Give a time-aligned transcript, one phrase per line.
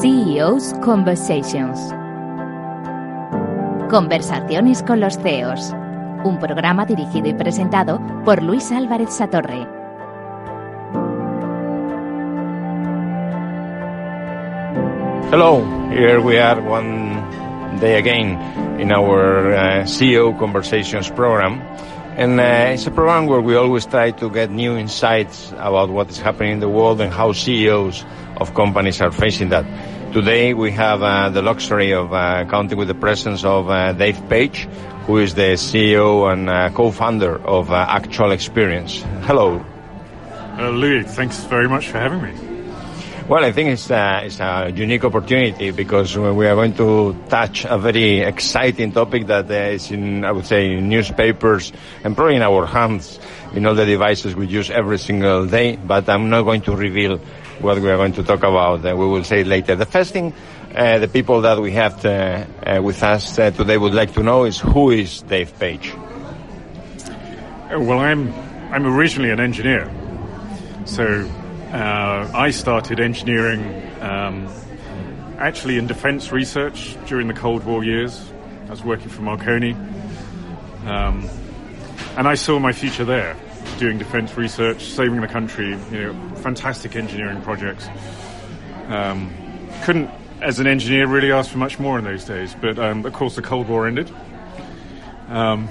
[0.00, 1.78] CEO's Conversations.
[3.90, 5.74] Conversaciones con los CEOs.
[6.24, 9.66] Un programa dirigido y presentado por Luis Álvarez Satorre.
[15.30, 17.22] Hello, here we are one
[17.78, 18.38] day again
[18.80, 21.60] in our uh, CEO Conversations program.
[22.16, 26.08] And uh, it's a program where we always try to get new insights about what
[26.10, 28.04] is happening in the world and how CEOs
[28.36, 29.64] of companies are facing that.
[30.12, 34.20] Today we have uh, the luxury of uh, counting with the presence of uh, Dave
[34.28, 34.66] Page,
[35.06, 39.04] who is the CEO and uh, co-founder of uh, Actual Experience.
[39.22, 39.64] Hello.
[40.58, 42.50] Uh, Louis, thanks very much for having me.
[43.28, 47.64] Well, I think it's, uh, it's a unique opportunity because we are going to touch
[47.64, 52.34] a very exciting topic that uh, is in, I would say, in newspapers and probably
[52.34, 53.20] in our hands
[53.54, 55.76] in all the devices we use every single day.
[55.76, 57.20] But I'm not going to reveal
[57.60, 58.84] what we are going to talk about.
[58.84, 59.76] Uh, we will say later.
[59.76, 60.32] The first thing
[60.74, 64.44] uh, the people that we have to, uh, with us today would like to know
[64.44, 65.92] is who is Dave Page?
[67.70, 68.32] Well, I'm
[68.70, 69.90] I'm originally an engineer,
[70.84, 71.28] so
[71.72, 73.62] I started engineering
[74.00, 74.48] um,
[75.38, 78.30] actually in defence research during the Cold War years.
[78.66, 79.72] I was working for Marconi,
[80.86, 81.28] um,
[82.16, 83.36] and I saw my future there,
[83.78, 85.70] doing defence research, saving the country.
[85.90, 87.88] You know, fantastic engineering projects.
[88.88, 89.34] Um,
[89.82, 92.54] couldn't, as an engineer, really ask for much more in those days.
[92.60, 94.10] But um, of course, the Cold War ended.
[95.28, 95.68] Um,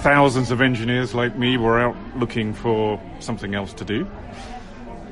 [0.00, 4.06] thousands of engineers like me were out looking for something else to do.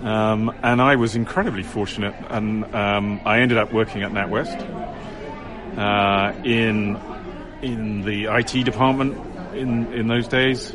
[0.03, 4.61] Um, and I was incredibly fortunate, and um, I ended up working at NatWest
[5.77, 7.01] uh, in
[7.63, 9.17] in the IT department
[9.55, 10.75] in in those days.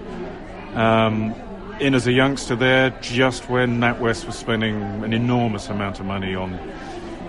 [0.73, 1.35] Um,
[1.81, 6.35] in as a youngster there, just when NatWest was spending an enormous amount of money
[6.35, 6.59] on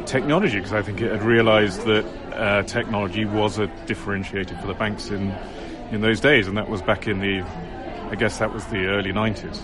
[0.07, 2.05] technology, because I think it had realised that
[2.35, 5.33] uh, technology was a differentiator for the banks in
[5.93, 7.43] in those days, and that was back in the,
[8.11, 9.61] I guess that was the early 90s.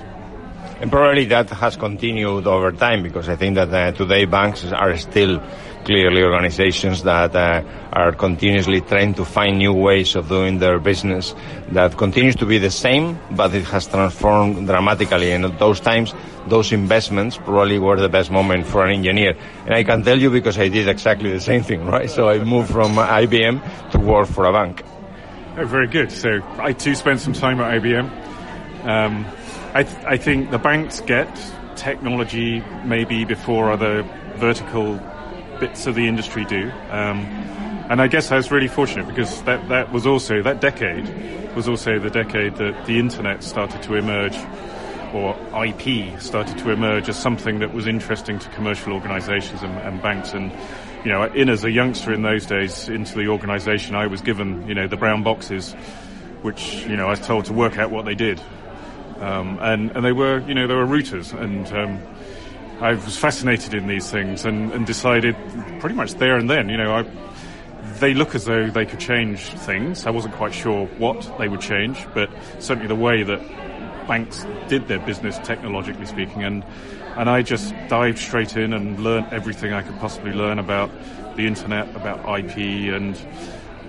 [0.80, 4.96] And probably that has continued over time because I think that uh, today banks are
[4.96, 5.42] still
[5.84, 7.62] clearly organizations that uh,
[7.92, 11.34] are continuously trying to find new ways of doing their business
[11.70, 15.32] that continues to be the same, but it has transformed dramatically.
[15.32, 16.14] And at those times,
[16.46, 19.36] those investments probably were the best moment for an engineer.
[19.64, 22.10] And I can tell you because I did exactly the same thing, right?
[22.10, 24.82] So I moved from IBM to work for a bank.
[25.56, 26.12] Oh, very good.
[26.12, 28.86] So I too spent some time at IBM.
[28.86, 29.26] Um,
[29.74, 31.28] I, th- I think the banks get
[31.74, 34.02] technology maybe before other
[34.36, 35.00] vertical
[35.60, 36.70] bits of the industry do.
[36.90, 37.24] Um,
[37.90, 41.08] and I guess I was really fortunate because that, that was also, that decade
[41.54, 44.36] was also the decade that the internet started to emerge
[45.14, 50.02] or IP started to emerge as something that was interesting to commercial organizations and, and
[50.02, 50.34] banks.
[50.34, 50.52] And,
[51.04, 54.68] you know, in as a youngster in those days into the organization, I was given,
[54.68, 55.72] you know, the brown boxes,
[56.42, 58.40] which, you know, I was told to work out what they did.
[59.18, 61.32] Um, and, and they were, you know, they were routers.
[61.32, 62.02] And um,
[62.80, 65.34] I was fascinated in these things and, and decided
[65.80, 67.06] pretty much there and then, you know, I,
[67.98, 70.06] they look as though they could change things.
[70.06, 72.30] I wasn't quite sure what they would change, but
[72.60, 73.40] certainly the way that
[74.06, 76.64] banks did their business, technologically speaking, and
[77.16, 80.90] and I just dived straight in and learned everything I could possibly learn about
[81.36, 82.56] the internet, about IP,
[82.94, 83.18] and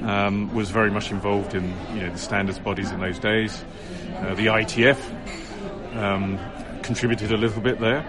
[0.02, 3.64] um, was very much involved in you know the standards bodies in those days.
[4.18, 6.40] Uh, the IETF um,
[6.82, 8.04] contributed a little bit there.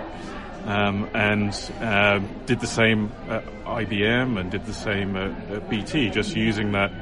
[0.65, 6.10] Um, and uh, did the same at IBM and did the same at, at BT,
[6.10, 6.93] just using that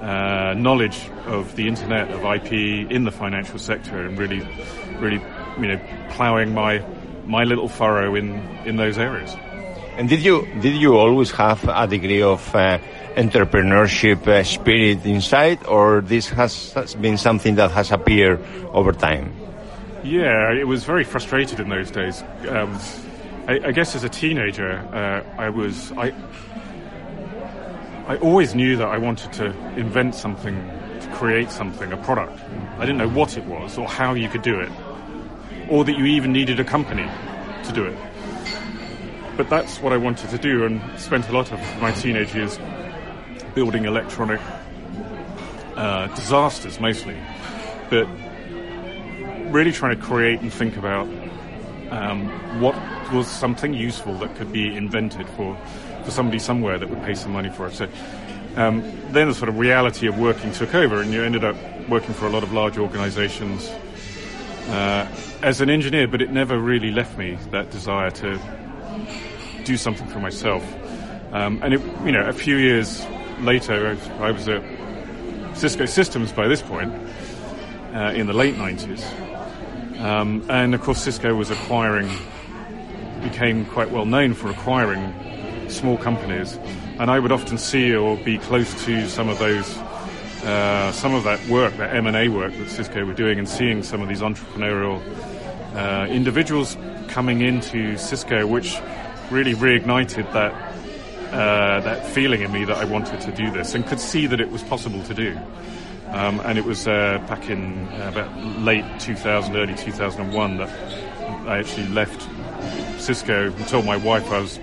[0.00, 2.52] uh, knowledge of the internet, of IP
[2.90, 4.46] in the financial sector, and really,
[4.98, 5.20] really,
[5.58, 5.80] you know,
[6.10, 6.84] ploughing my
[7.26, 9.34] my little furrow in in those areas.
[9.96, 12.78] And did you did you always have a degree of uh,
[13.16, 18.40] entrepreneurship uh, spirit inside, or this has, has been something that has appeared
[18.72, 19.39] over time?
[20.02, 22.22] Yeah, it was very frustrated in those days.
[22.48, 22.78] Um,
[23.46, 26.14] I, I, guess as a teenager, uh, I was I.
[28.06, 30.56] I always knew that I wanted to invent something,
[31.00, 32.40] to create something, a product.
[32.78, 34.72] I didn't know what it was or how you could do it,
[35.68, 37.08] or that you even needed a company
[37.64, 37.96] to do it.
[39.36, 42.58] But that's what I wanted to do, and spent a lot of my teenage years
[43.54, 44.40] building electronic
[45.76, 47.16] uh, disasters, mostly.
[47.90, 48.08] But
[49.50, 51.06] really trying to create and think about
[51.90, 52.28] um,
[52.60, 52.74] what
[53.12, 55.56] was something useful that could be invented for,
[56.04, 57.74] for somebody somewhere that would pay some money for it.
[57.74, 57.88] So
[58.56, 58.82] um,
[59.12, 61.56] then the sort of reality of working took over, and you ended up
[61.88, 63.68] working for a lot of large organizations
[64.68, 65.08] uh,
[65.42, 68.38] as an engineer, but it never really left me that desire to
[69.64, 70.64] do something for myself.
[71.32, 73.04] Um, and it, you know, a few years
[73.40, 74.62] later, I was at
[75.54, 76.92] Cisco Systems by this point
[77.94, 79.29] uh, in the late 90s.
[80.00, 82.10] Um, and of course, Cisco was acquiring,
[83.22, 85.14] became quite well known for acquiring
[85.68, 86.58] small companies.
[86.98, 89.76] And I would often see or be close to some of those,
[90.44, 94.00] uh, some of that work, that M&A work that Cisco were doing and seeing some
[94.00, 95.00] of these entrepreneurial
[95.74, 98.78] uh, individuals coming into Cisco, which
[99.30, 100.52] really reignited that
[101.32, 104.40] uh, that feeling in me that I wanted to do this and could see that
[104.40, 105.38] it was possible to do.
[106.12, 110.68] Um, and it was uh, back in uh, about late 2000, early 2001 that
[111.46, 112.28] I actually left
[113.00, 114.58] Cisco and told my wife I was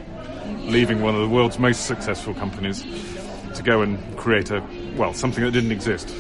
[0.66, 2.84] leaving one of the world's most successful companies
[3.56, 4.62] to go and create a,
[4.98, 6.14] well, something that didn't exist.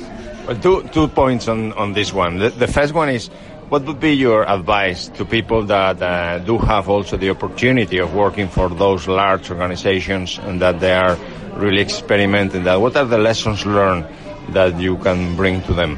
[0.48, 2.38] Well, two, two points on, on this one.
[2.38, 3.28] The, the first one is
[3.68, 8.14] what would be your advice to people that uh, do have also the opportunity of
[8.14, 11.18] working for those large organizations and that they are
[11.56, 12.80] really experimenting that?
[12.80, 14.06] What are the lessons learned
[14.50, 15.98] that you can bring to them?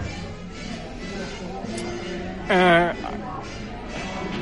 [2.49, 2.93] Uh,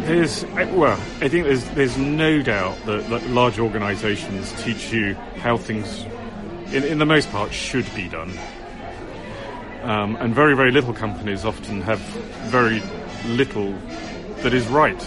[0.03, 5.57] there's well, I think there's there's no doubt that, that large organisations teach you how
[5.57, 6.05] things,
[6.71, 8.31] in, in the most part, should be done.
[9.83, 11.99] Um, and very very little companies often have
[12.49, 12.81] very
[13.25, 13.73] little
[14.43, 15.01] that is right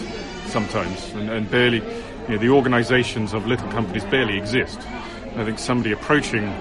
[0.45, 4.79] sometimes, and, and barely, you know, the organisations of little companies barely exist.
[5.35, 6.53] I think somebody approaching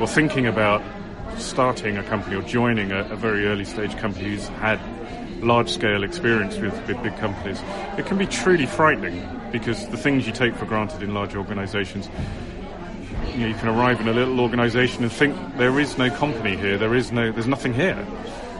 [0.00, 0.82] or thinking about
[1.40, 4.80] starting a company or joining a, a very early stage company who's had
[5.42, 7.60] large scale experience with, with big companies,
[7.98, 12.08] it can be truly frightening because the things you take for granted in large organisations
[13.34, 16.56] you, know, you can arrive in a little organisation and think there is no company
[16.56, 18.06] here, there is no, there's nothing here.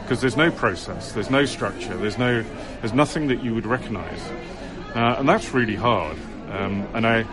[0.01, 2.43] Because there's no process, there's no structure, there's no,
[2.81, 4.21] there's nothing that you would recognise,
[4.93, 6.17] uh, and that's really hard.
[6.49, 7.25] Um, and I,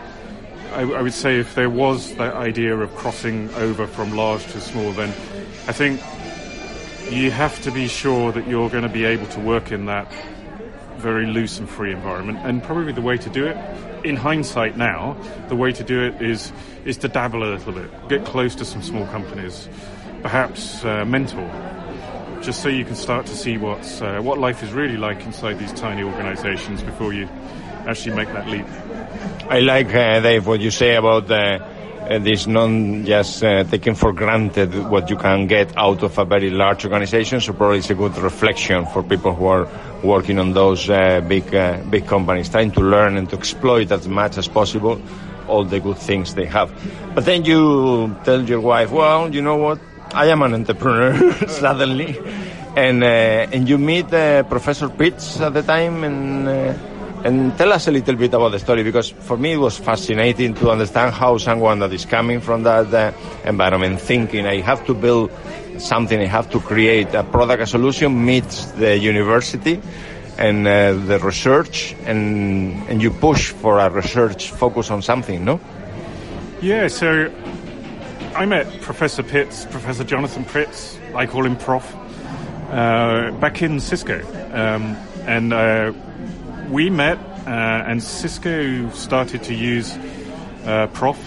[0.73, 4.61] I, I, would say if there was that idea of crossing over from large to
[4.61, 5.11] small, then
[5.67, 6.00] I think
[7.12, 10.12] you have to be sure that you're going to be able to work in that
[10.97, 12.38] very loose and free environment.
[12.43, 13.56] And probably the way to do it,
[14.05, 15.17] in hindsight now,
[15.49, 16.53] the way to do it is
[16.85, 19.69] is to dabble a little bit, get close to some small companies,
[20.23, 21.50] perhaps uh, mentor
[22.43, 25.59] just so you can start to see what's, uh, what life is really like inside
[25.59, 27.29] these tiny organizations before you
[27.87, 28.67] actually make that leap.
[29.48, 31.58] I like, uh, Dave, what you say about uh,
[32.19, 36.50] this non just uh, taking for granted what you can get out of a very
[36.50, 37.40] large organization.
[37.40, 39.69] So probably it's a good reflection for people who are
[40.02, 44.08] working on those uh, big, uh, big companies, trying to learn and to exploit as
[44.08, 45.00] much as possible
[45.48, 46.70] all the good things they have.
[47.14, 49.80] But then you tell your wife, well, you know what?
[50.14, 52.19] I am an entrepreneur suddenly,
[52.76, 56.75] and uh, and you meet uh, Professor Pitts at the time, and uh,
[57.28, 60.54] and tell us a little bit about the story because for me it was fascinating
[60.54, 63.12] to understand how someone that is coming from that uh,
[63.44, 65.30] environment, thinking I have to build
[65.76, 69.78] something, I have to create a product, a solution, meets the university
[70.38, 75.61] and uh, the research, and and you push for a research focus on something, no?
[76.62, 77.30] Yeah, so
[78.35, 81.85] I met Professor Pitts, Professor Jonathan Pitts, I call him Prof,
[82.70, 84.18] uh, back in Cisco.
[84.54, 85.92] Um, and uh,
[86.70, 87.50] we met, uh,
[87.87, 89.96] and Cisco started to use
[90.64, 91.18] uh, Prof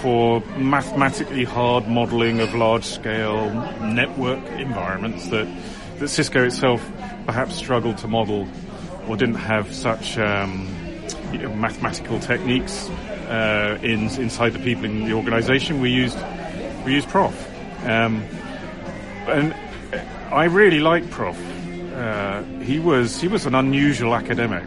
[0.00, 3.50] for mathematically hard modeling of large scale
[3.80, 5.48] network environments that,
[5.98, 6.86] that Cisco itself
[7.24, 8.46] perhaps struggled to model
[9.08, 10.68] or didn't have such um,
[11.32, 12.88] you know, mathematical techniques
[13.28, 15.80] uh, in, inside the people in the organization.
[15.80, 16.18] We used
[16.84, 17.34] we use Prof.
[17.84, 18.22] Um,
[19.26, 19.52] and
[20.30, 21.55] I really like Prof.
[21.96, 24.62] Uh, he was he was an unusual academic.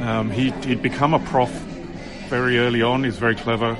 [0.00, 1.50] Um, he, would become a prof
[2.28, 3.04] very early on.
[3.04, 3.76] He's very clever.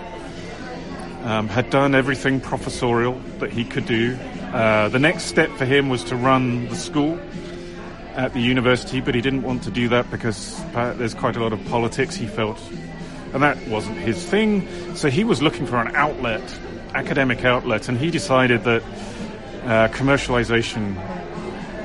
[1.24, 4.16] Um, had done everything professorial that he could do.
[4.54, 7.20] Uh, the next step for him was to run the school
[8.14, 11.52] at the university, but he didn't want to do that because there's quite a lot
[11.52, 12.14] of politics.
[12.14, 12.58] He felt,
[13.34, 14.66] and that wasn't his thing.
[14.96, 16.42] So he was looking for an outlet
[16.94, 18.82] academic outlet, and he decided that
[19.64, 20.96] uh, commercialization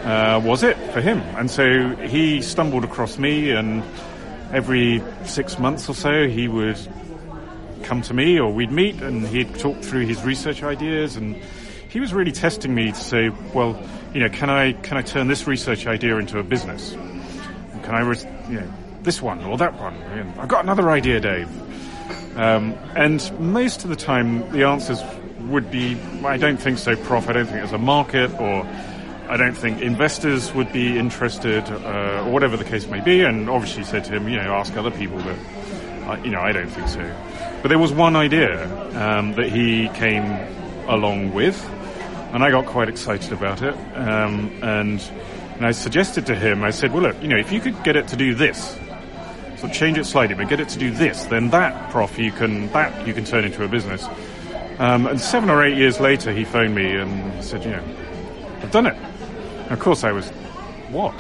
[0.04, 1.20] uh, was it for him.
[1.38, 3.84] And so he stumbled across me, and
[4.52, 6.78] every six months or so, he would
[7.84, 11.36] come to me, or we'd meet, and he'd talk through his research ideas, and
[11.90, 13.78] he was really testing me to say, well,
[14.14, 16.92] you know, can I can I turn this research idea into a business?
[17.84, 18.02] Can I,
[18.50, 19.96] you know, this one or that one?
[20.38, 21.50] I've got another idea, Dave.
[22.38, 25.02] Um, and most of the time, the answers
[25.50, 27.28] would be, I don't think so, Prof.
[27.28, 28.66] I don't think there's a market, or
[29.32, 33.22] I don't think investors would be interested, uh, or whatever the case may be.
[33.22, 35.38] And obviously said to him, you know, ask other people, but,
[36.10, 37.00] uh, you know, I don't think so.
[37.62, 38.66] But there was one idea
[39.02, 40.26] um, that he came
[40.90, 41.66] along with,
[42.34, 43.74] and I got quite excited about it.
[43.96, 45.02] Um, and,
[45.56, 47.96] and I suggested to him, I said, well, look, you know, if you could get
[47.96, 48.78] it to do this,
[49.56, 52.70] so change it slightly, but get it to do this, then that, prof, you can
[52.74, 54.06] that you can turn into a business.
[54.78, 57.84] Um, and seven or eight years later, he phoned me and said, you know,
[58.62, 59.11] I've done it.
[59.72, 60.30] Of course, I was,
[60.90, 61.16] what?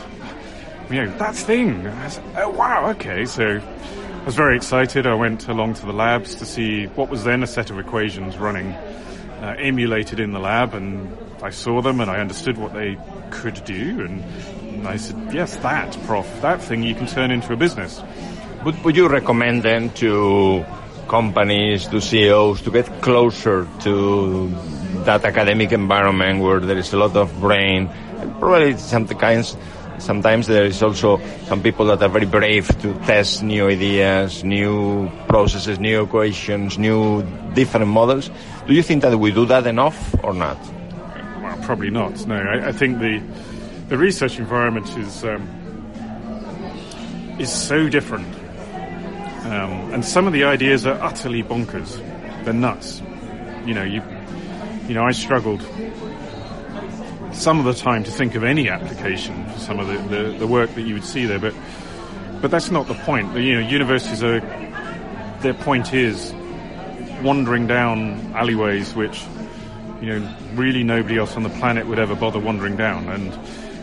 [0.89, 1.83] You know, that thing.
[2.09, 3.25] Said, oh, wow, okay.
[3.25, 5.07] So I was very excited.
[5.07, 8.37] I went along to the labs to see what was then a set of equations
[8.37, 12.97] running, uh, emulated in the lab, and I saw them and I understood what they
[13.29, 14.01] could do.
[14.01, 14.21] And,
[14.63, 18.01] and I said, yes, that, prof, that thing you can turn into a business.
[18.65, 20.65] Would, would you recommend then to
[21.07, 24.49] companies, to CEOs, to get closer to
[25.05, 27.89] that academic environment where there is a lot of brain,
[28.39, 29.57] probably sometimes
[29.99, 35.09] sometimes there is also some people that are very brave to test new ideas, new
[35.27, 37.23] processes, new equations, new
[37.53, 38.29] different models.
[38.67, 40.57] Do you think that we do that enough or not?
[41.41, 42.25] Well, probably not.
[42.25, 43.21] No, I, I think the
[43.89, 45.47] the research environment is um,
[47.39, 48.41] is so different
[49.51, 51.97] um, and some of the ideas are utterly bonkers.
[52.45, 53.01] They're nuts.
[53.65, 54.03] You know, you,
[54.87, 55.61] you know, I struggled
[57.41, 60.47] some of the time to think of any application for some of the, the, the
[60.47, 61.55] work that you would see there, but,
[62.39, 63.35] but that's not the point.
[63.35, 64.39] You know, universities are,
[65.41, 66.31] their point is
[67.23, 69.23] wandering down alleyways which,
[70.01, 73.09] you know, really nobody else on the planet would ever bother wandering down.
[73.09, 73.33] And,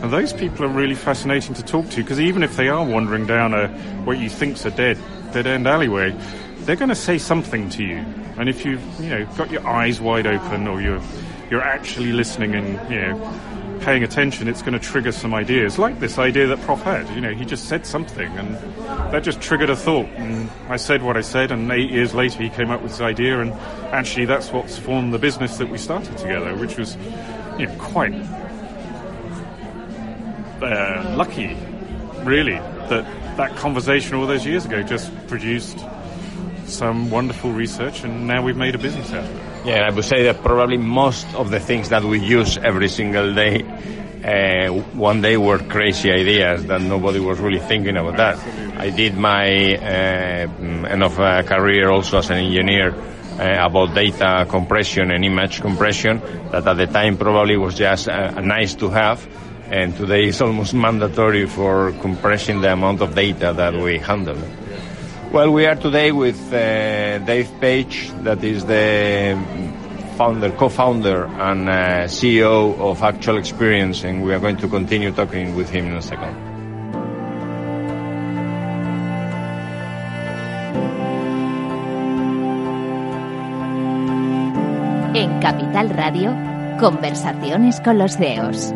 [0.01, 3.27] and those people are really fascinating to talk to because even if they are wandering
[3.27, 3.67] down a,
[4.05, 4.97] what you think's a dead
[5.33, 6.15] dead end alleyway,
[6.59, 7.97] they're going to say something to you.
[8.37, 11.01] And if you've, you know, got your eyes wide open or you're,
[11.49, 15.79] you're actually listening and, you know, paying attention, it's going to trigger some ideas.
[15.79, 18.55] Like this idea that Prof had, you know, he just said something and
[19.11, 20.09] that just triggered a thought.
[20.17, 23.01] And I said what I said and eight years later he came up with this
[23.01, 23.51] idea and
[23.93, 26.95] actually that's what's formed the business that we started together, which was,
[27.57, 28.13] you know, quite
[30.61, 31.55] uh, lucky,
[32.23, 32.55] really,
[32.89, 33.05] that
[33.37, 35.79] that conversation all those years ago just produced
[36.65, 39.48] some wonderful research, and now we've made a business out of it.
[39.65, 43.33] Yeah, I would say that probably most of the things that we use every single
[43.33, 43.63] day
[44.23, 48.37] uh, one day were crazy ideas that nobody was really thinking about that.
[48.77, 55.11] I did my uh, end of career also as an engineer uh, about data compression
[55.11, 56.19] and image compression
[56.51, 59.25] that at the time probably was just nice to have
[59.69, 64.37] and today it's almost mandatory for compressing the amount of data that we handle.
[65.31, 69.37] Well, we are today with uh, Dave Page, that is the
[70.17, 71.73] founder, co-founder and uh,
[72.07, 76.01] CEO of Actual Experience, and we are going to continue talking with him in a
[76.01, 76.35] second.
[85.15, 86.35] En Capital Radio,
[86.79, 88.73] conversaciones con los CEOs.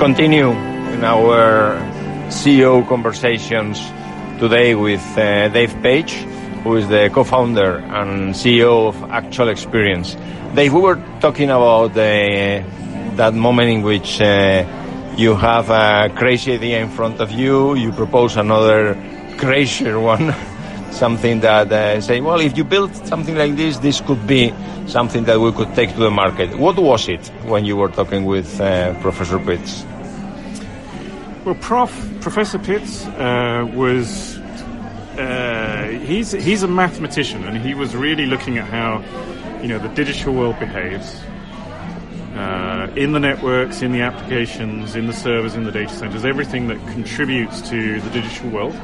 [0.00, 0.52] Continue
[0.94, 1.76] in our
[2.30, 3.78] CEO conversations
[4.38, 6.14] today with uh, Dave Page,
[6.64, 10.16] who is the co-founder and CEO of Actual Experience.
[10.54, 12.64] Dave, we were talking about uh,
[13.16, 14.64] that moment in which uh,
[15.18, 18.96] you have a crazy idea in front of you, you propose another
[19.36, 20.34] crazier one,
[20.92, 24.54] something that uh, say, well, if you build something like this, this could be
[24.86, 26.56] something that we could take to the market.
[26.58, 29.84] What was it when you were talking with uh, Professor Pitts?
[31.50, 32.20] Well, Prof.
[32.20, 34.38] Professor Pitts uh, was
[35.18, 39.02] uh, he's he's a mathematician, and he was really looking at how
[39.60, 41.20] you know the digital world behaves
[42.36, 46.68] uh, in the networks, in the applications, in the servers, in the data centers, everything
[46.68, 48.74] that contributes to the digital world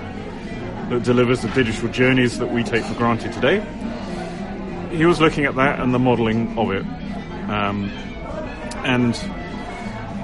[0.89, 3.65] that delivers the digital journeys that we take for granted today.
[4.91, 6.83] He was looking at that and the modeling of it,
[7.49, 7.91] um,
[8.85, 9.15] and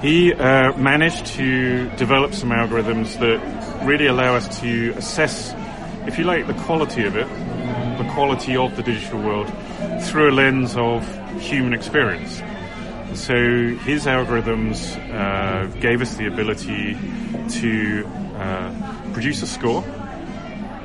[0.03, 5.53] he uh, managed to develop some algorithms that really allow us to assess,
[6.05, 7.25] if you like, the quality of it,
[7.97, 9.49] the quality of the digital world
[10.01, 11.07] through a lens of
[11.39, 12.41] human experience.
[13.13, 16.97] So his algorithms uh, gave us the ability
[17.61, 18.05] to
[18.35, 19.85] uh, produce a score,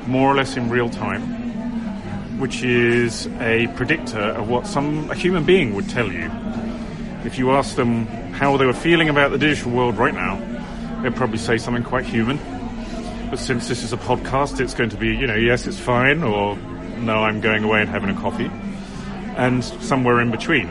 [0.07, 5.43] more or less in real time, which is a predictor of what some a human
[5.43, 6.31] being would tell you.
[7.25, 8.07] If you ask them
[8.39, 10.39] how they were feeling about the digital world right now,
[11.03, 12.39] they'd probably say something quite human.
[13.29, 16.23] But since this is a podcast, it's going to be, you know, yes, it's fine,
[16.23, 16.55] or
[16.99, 18.49] no, I'm going away and having a coffee,
[19.35, 20.67] and somewhere in between.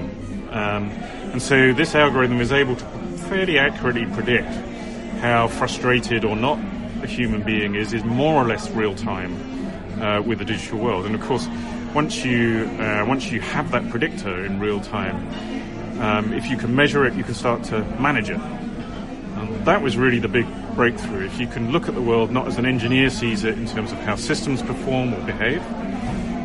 [0.50, 0.88] Um,
[1.32, 2.84] and so this algorithm is able to
[3.28, 4.48] fairly accurately predict
[5.20, 6.58] how frustrated or not
[7.02, 9.36] a human being is is more or less real time
[10.00, 11.04] uh, with the digital world.
[11.04, 11.46] And of course,
[11.94, 15.28] once you uh, once you have that predictor in real time,
[16.00, 18.38] um, if you can measure it, you can start to manage it.
[18.38, 21.26] And that was really the big breakthrough.
[21.26, 23.92] If you can look at the world not as an engineer sees it in terms
[23.92, 25.60] of how systems perform or behave,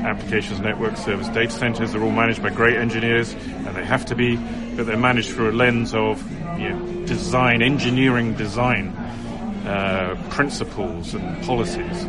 [0.04, 4.16] applications, networks, service data centers, they're all managed by great engineers, and they have to
[4.16, 4.38] be,
[4.76, 6.22] but they're managed through a lens of
[6.60, 8.90] you know, design, engineering design
[9.68, 12.06] uh, principles and policies.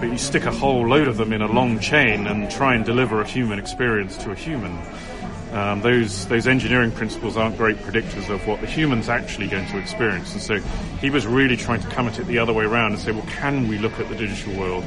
[0.00, 2.84] But you stick a whole load of them in a long chain and try and
[2.84, 4.76] deliver a human experience to a human.
[5.52, 9.78] Um, those those engineering principles aren't great predictors of what the human's actually going to
[9.78, 10.32] experience.
[10.32, 10.58] And so
[10.98, 13.26] he was really trying to come at it the other way around and say, well,
[13.28, 14.84] can we look at the digital world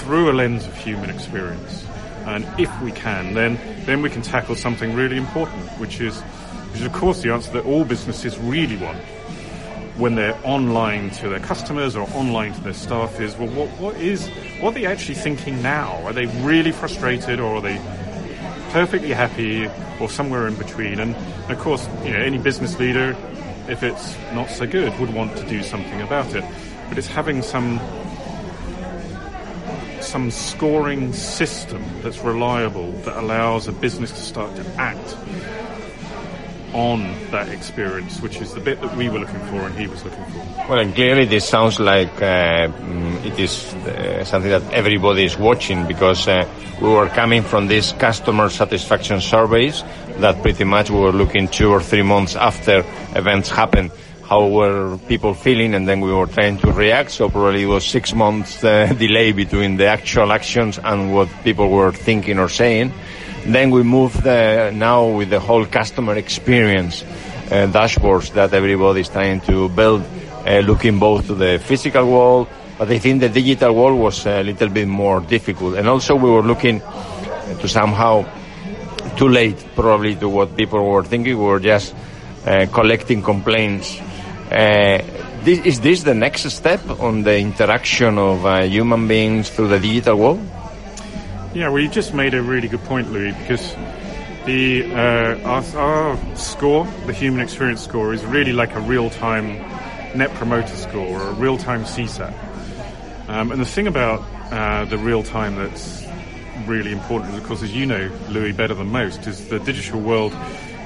[0.00, 1.86] through a lens of human experience?
[2.26, 6.80] And if we can, then then we can tackle something really important, which is which
[6.80, 9.00] is of course the answer that all businesses really want
[10.00, 13.96] when they're online to their customers or online to their staff is, well, what, what
[13.96, 14.28] is,
[14.60, 15.92] what are they actually thinking now?
[16.06, 17.76] Are they really frustrated or are they
[18.72, 19.68] perfectly happy
[20.00, 21.00] or somewhere in between?
[21.00, 21.14] And,
[21.50, 23.16] of course, you know, any business leader,
[23.68, 26.44] if it's not so good, would want to do something about it.
[26.88, 27.80] But it's having some
[30.00, 35.16] some scoring system that's reliable that allows a business to start to act
[36.72, 40.04] on that experience, which is the bit that we were looking for and he was
[40.04, 40.38] looking for.
[40.68, 45.36] Well, and clearly this sounds like uh, mm, it is uh, something that everybody is
[45.36, 46.48] watching because uh,
[46.80, 49.82] we were coming from these customer satisfaction surveys
[50.18, 52.84] that pretty much we were looking two or three months after
[53.16, 53.90] events happened.
[54.22, 57.10] How were people feeling, and then we were trying to react.
[57.10, 61.68] So probably it was six months uh, delay between the actual actions and what people
[61.68, 62.92] were thinking or saying.
[63.46, 69.08] Then we move the, now with the whole customer experience uh, dashboards that everybody is
[69.08, 70.04] trying to build,
[70.46, 72.48] uh, looking both to the physical world,
[72.78, 75.76] but I think the digital world was a little bit more difficult.
[75.76, 78.24] And also we were looking to somehow
[79.16, 81.36] too late probably to what people were thinking.
[81.38, 81.94] We were just
[82.46, 84.00] uh, collecting complaints.
[84.50, 85.02] Uh,
[85.42, 89.78] this, is this the next step on the interaction of uh, human beings through the
[89.78, 90.59] digital world?
[91.52, 93.74] Yeah, well, you just made a really good point, Louis, because
[94.46, 99.58] the uh, our, our, score, the human experience score, is really like a real-time
[100.16, 102.32] net promoter score or a real-time CSAT.
[103.28, 104.20] Um, and the thing about
[104.52, 106.06] uh, the real-time that's
[106.66, 110.32] really important, of course, as you know, Louis, better than most, is the digital world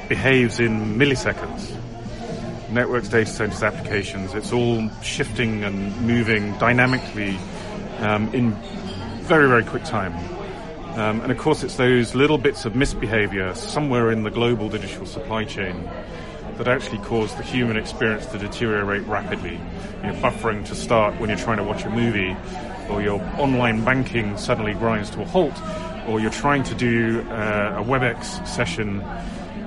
[0.09, 1.77] behaves in milliseconds.
[2.71, 7.37] Networks, data centers, applications, it's all shifting and moving dynamically
[7.99, 8.53] um, in
[9.25, 10.34] very, very quick time.
[10.95, 15.07] Um, and of course, it's those little bits of misbehavior somewhere in the global digital
[15.07, 15.91] supply chain
[16.57, 19.59] that actually cause the human experience to deteriorate rapidly.
[20.03, 22.37] You know, buffering to start when you're trying to watch a movie,
[22.89, 25.55] or your online banking suddenly grinds to a halt,
[26.07, 29.01] or you're trying to do uh, a WebEx session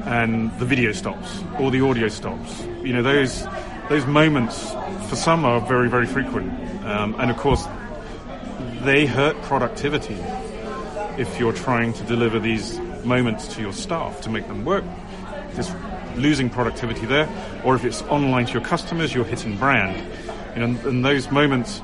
[0.06, 2.64] and the video stops, or the audio stops.
[2.82, 3.46] You know, those
[3.90, 4.72] those moments
[5.10, 6.54] for some are very, very frequent.
[6.86, 7.66] Um, and of course,
[8.84, 10.18] they hurt productivity
[11.18, 14.84] if you're trying to deliver these moments to your staff to make them work.
[15.54, 15.72] There's
[16.16, 17.30] losing productivity there,
[17.64, 19.98] or if it's online to your customers, you're hitting brand.
[20.56, 21.82] You know, and those moments,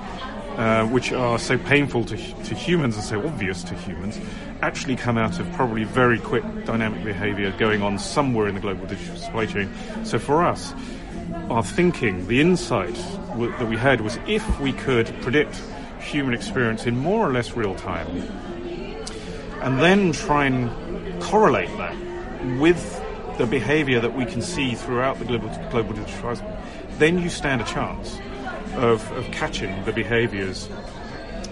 [0.57, 4.19] uh, which are so painful to, to humans and so obvious to humans,
[4.61, 8.85] actually come out of probably very quick dynamic behavior going on somewhere in the global
[8.85, 9.69] digital supply chain.
[10.03, 10.73] So for us,
[11.49, 12.95] our thinking, the insight
[13.29, 15.61] w- that we had was if we could predict
[15.99, 18.07] human experience in more or less real time,
[19.63, 20.69] and then try and
[21.23, 21.95] correlate that
[22.59, 23.01] with
[23.37, 26.35] the behavior that we can see throughout the global, global digital
[26.97, 28.19] then you stand a chance
[28.75, 30.69] of, of catching the behaviors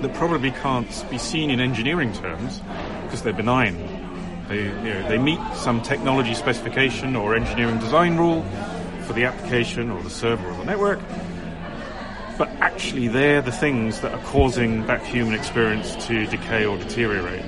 [0.01, 2.61] that probably can't be seen in engineering terms
[3.03, 3.75] because they're benign.
[4.47, 8.43] They, you know, they meet some technology specification or engineering design rule
[9.05, 10.99] for the application or the server or the network,
[12.37, 17.45] but actually they're the things that are causing that human experience to decay or deteriorate.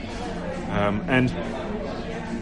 [0.74, 1.30] Um, and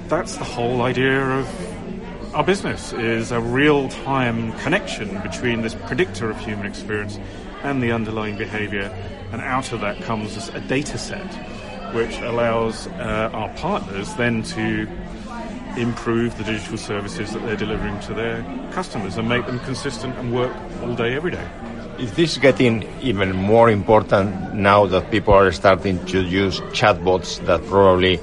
[0.10, 6.40] that's the whole idea of our business is a real-time connection between this predictor of
[6.40, 7.20] human experience
[7.64, 8.90] and the underlying behavior.
[9.34, 11.28] And out of that comes a data set
[11.94, 14.88] which allows uh, our partners then to
[15.76, 20.34] improve the digital services that they're delivering to their customers and make them consistent and
[20.34, 21.48] work all day, every day.
[22.02, 27.64] Is this getting even more important now that people are starting to use chatbots that
[27.68, 28.20] probably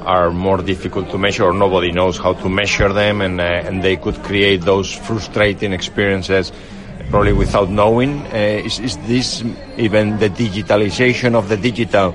[0.00, 3.84] are more difficult to measure or nobody knows how to measure them and, uh, and
[3.84, 6.50] they could create those frustrating experiences
[7.10, 8.26] probably without knowing.
[8.26, 9.44] Uh, is, is, this
[9.76, 12.12] even the digitalization of the digital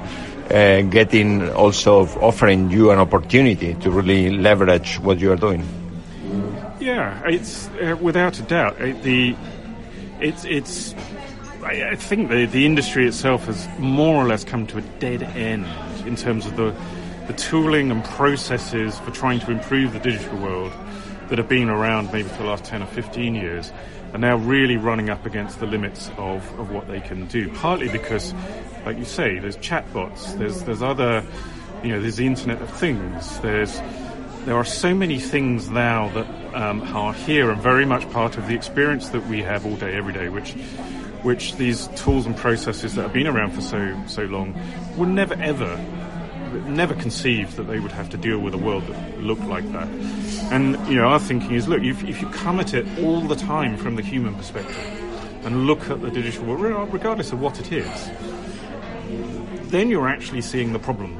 [0.51, 5.63] uh, getting also offering you an opportunity to really leverage what you are doing?
[6.81, 9.33] Yeah, it's uh, without a doubt it, the
[10.19, 10.93] it's it's.
[11.63, 15.65] I, think the the industry itself has more or less come to a dead end
[16.05, 16.75] in terms of the
[17.27, 20.71] the tooling and processes for trying to improve the digital world
[21.29, 23.71] that have been around maybe for the last 10 or 15 years
[24.13, 27.49] are now really running up against the limits of, of what they can do.
[27.49, 28.33] Partly because,
[28.85, 31.25] like you say, there's chatbots, there's, there's other,
[31.83, 33.81] you know, there's the Internet of Things, there's,
[34.45, 38.47] there are so many things now that um, are here and very much part of
[38.47, 40.53] the experience that we have all day, every day, which
[41.23, 44.55] which these tools and processes that have been around for so so long
[44.95, 45.75] were never ever
[46.67, 49.87] never conceived that they would have to deal with a world that looked like that.
[50.51, 53.35] And you know, our thinking is, look, if, if you come at it all the
[53.35, 54.77] time from the human perspective
[55.45, 58.09] and look at the digital world, regardless of what it is,
[59.69, 61.19] then you're actually seeing the problem,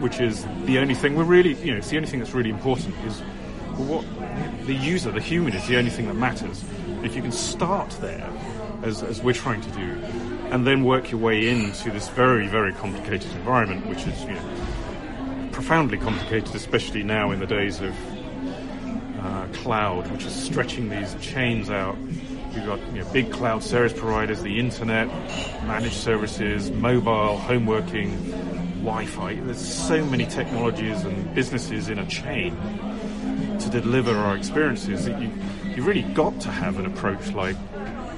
[0.00, 2.50] which is the only thing we're really, you know, it's the only thing that's really
[2.50, 3.20] important is
[3.78, 4.04] what
[4.66, 6.64] the user, the human, is the only thing that matters.
[7.02, 8.28] If you can start there,
[8.82, 10.00] as, as we're trying to do,
[10.50, 15.48] and then work your way into this very, very complicated environment, which is you know,
[15.52, 17.94] profoundly complicated, especially now in the days of
[19.20, 21.96] uh, cloud, which is stretching these chains out.
[22.52, 25.08] You've got you know, big cloud service providers, the internet,
[25.66, 28.12] managed services, mobile, home working,
[28.78, 29.34] Wi-Fi.
[29.34, 32.56] There's so many technologies and businesses in a chain
[33.60, 35.30] to deliver our experiences that you,
[35.74, 37.56] you really got to have an approach like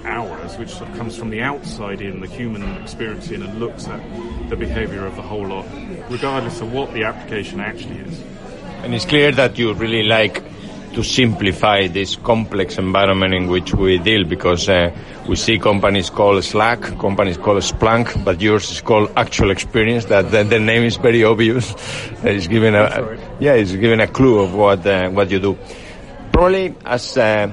[0.05, 3.89] ours, which sort of comes from the outside in, the human experience in, and looks
[3.89, 4.01] at
[4.49, 5.67] the behavior of the whole lot,
[6.09, 8.21] regardless of what the application actually is.
[8.83, 10.43] And it's clear that you really like
[10.95, 14.91] to simplify this complex environment in which we deal because uh,
[15.29, 20.07] we see companies called Slack, companies called Splunk, but yours is called actual experience.
[20.07, 21.75] That the, the name is very obvious.
[22.23, 25.59] it's giving a, a, yeah, it's giving a clue of what uh, what you do.
[26.33, 27.51] Probably as uh,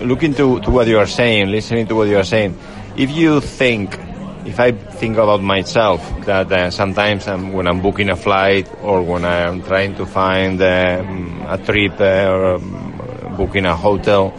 [0.00, 2.58] looking to, to what you are saying, listening to what you are saying,
[2.96, 3.98] if you think,
[4.46, 9.02] if I think about myself, that uh, sometimes I'm, when I'm booking a flight or
[9.02, 14.38] when I'm trying to find um, a trip uh, or um, booking a hotel,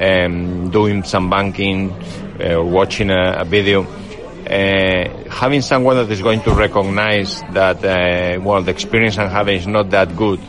[0.00, 1.92] um, doing some banking,
[2.40, 8.40] uh, watching a, a video, uh, having someone that is going to recognize that, uh,
[8.42, 10.40] well, the experience I'm having is not that good,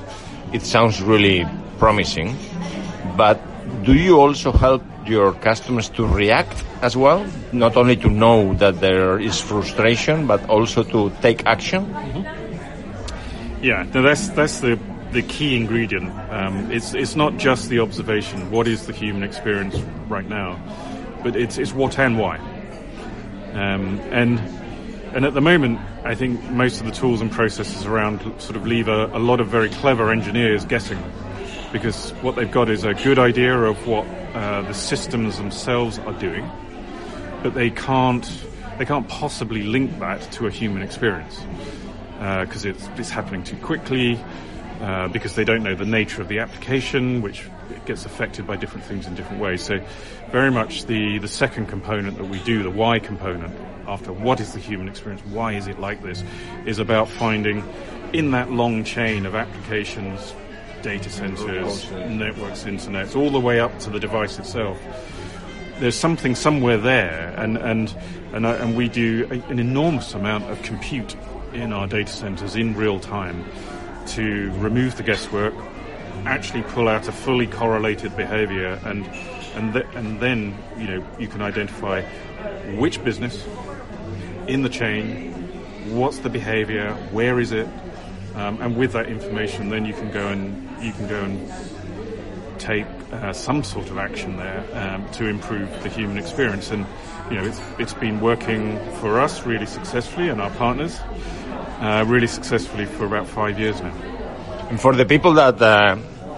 [0.52, 1.46] it sounds really
[1.78, 2.36] promising.
[3.16, 3.40] But
[3.84, 7.26] do you also help your customers to react as well?
[7.52, 11.86] Not only to know that there is frustration, but also to take action?
[11.86, 13.64] Mm-hmm.
[13.64, 14.80] Yeah, no, that's, that's the,
[15.12, 16.12] the key ingredient.
[16.30, 19.76] Um, it's, it's not just the observation, what is the human experience
[20.08, 20.60] right now,
[21.24, 22.38] but it's, it's what and why.
[23.54, 24.40] Um, and,
[25.16, 28.68] and at the moment, I think most of the tools and processes around sort of
[28.68, 31.02] leave a, a lot of very clever engineers guessing
[31.76, 36.14] because what they've got is a good idea of what uh, the systems themselves are
[36.14, 36.50] doing,
[37.44, 38.26] but they can't
[38.78, 41.38] they can't possibly link that to a human experience
[42.18, 44.18] because uh, it's, it's happening too quickly.
[44.80, 47.46] Uh, because they don't know the nature of the application, which
[47.86, 49.64] gets affected by different things in different ways.
[49.64, 49.80] So,
[50.32, 53.56] very much the, the second component that we do, the why component,
[53.88, 56.26] after what is the human experience, why is it like this,
[56.66, 57.64] is about finding
[58.12, 60.34] in that long chain of applications,
[60.86, 64.80] data centers, networks, internets, all the way up to the device itself.
[65.80, 67.96] There's something somewhere there, and and
[68.34, 71.16] and, uh, and we do an enormous amount of compute
[71.54, 73.44] in our data centers in real time
[74.10, 75.56] to remove the guesswork,
[76.26, 79.08] actually pull out a fully correlated behavior, and
[79.56, 82.04] and th- and then you know you can identify
[82.78, 83.44] which business
[84.48, 85.34] in the chain,
[85.96, 87.68] what's the behavior, where is it,
[88.36, 91.52] um, and with that information, then you can go and you can go and
[92.60, 96.72] take uh, some sort of action there um, to improve the human experience.
[96.72, 96.86] And
[97.30, 101.00] you know, it's it's been working for us really successfully and our partners
[101.80, 103.94] uh, really successfully for about five years now.
[104.70, 105.98] And for the people that uh,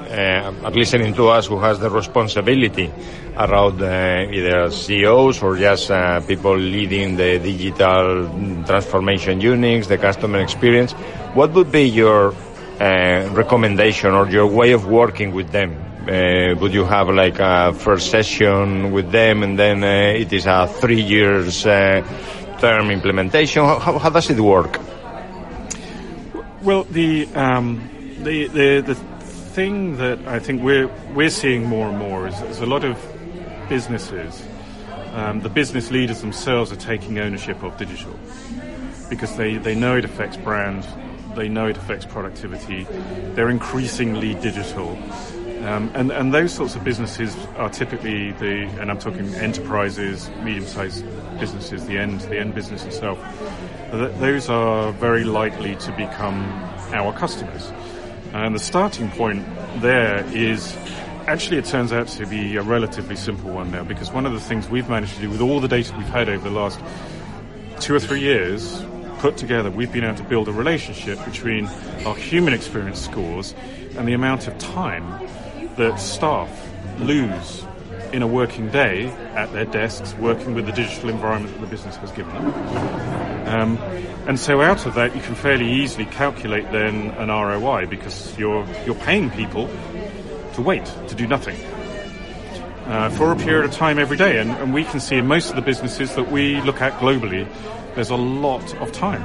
[0.09, 2.91] uh are listening to us who has the responsibility
[3.37, 8.27] around uh, either CEOs or just uh, people leading the digital
[8.65, 10.93] transformation units, the customer experience,
[11.33, 12.33] what would be your
[12.79, 15.75] uh, recommendation or your way of working with them?
[16.07, 20.45] Uh, would you have like a first session with them and then uh, it is
[20.45, 23.63] a three years term implementation?
[23.63, 24.79] How, how, does it work?
[26.63, 27.87] Well, the, um,
[28.23, 29.16] the, the, the
[29.57, 32.95] thing that I think we're, we're seeing more and more is there's a lot of
[33.67, 34.45] businesses,
[35.13, 38.13] um, the business leaders themselves are taking ownership of digital
[39.09, 40.85] because they, they know it affects brand,
[41.35, 42.85] they know it affects productivity,
[43.33, 44.89] they're increasingly digital.
[45.63, 51.03] Um, and, and those sorts of businesses are typically the, and I'm talking enterprises, medium-sized
[51.39, 53.17] businesses, the end, the end business itself.
[53.89, 56.43] Those are very likely to become
[56.93, 57.73] our customers.
[58.37, 59.43] And the starting point
[59.81, 60.77] there is
[61.25, 64.39] actually it turns out to be a relatively simple one now because one of the
[64.39, 66.79] things we've managed to do with all the data we've had over the last
[67.79, 68.85] two or three years
[69.17, 71.65] put together, we've been able to build a relationship between
[72.05, 73.55] our human experience scores
[73.97, 75.27] and the amount of time
[75.75, 76.49] that staff
[76.99, 77.65] lose
[78.13, 81.95] in a working day at their desks working with the digital environment that the business
[81.95, 83.16] has given them.
[83.47, 83.77] Um,
[84.27, 88.67] and so out of that, you can fairly easily calculate then an ROI because you're,
[88.85, 89.67] you're paying people
[90.53, 91.57] to wait, to do nothing.
[92.87, 94.39] Uh, for a period of time every day.
[94.39, 97.47] And, and we can see in most of the businesses that we look at globally,
[97.95, 99.23] there's a lot of time